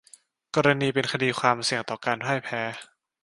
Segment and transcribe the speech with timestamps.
[0.55, 2.61] กรณีเป็นคดีความเสี่ยงต่อการพ่ายแพ้